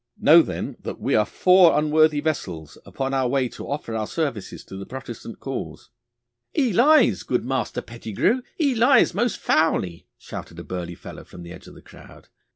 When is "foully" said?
9.37-10.07